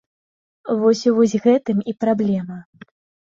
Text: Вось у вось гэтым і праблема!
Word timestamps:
Вось 0.83 1.01
у 1.11 1.13
вось 1.17 1.37
гэтым 1.45 1.83
і 1.93 1.97
праблема! 2.05 2.57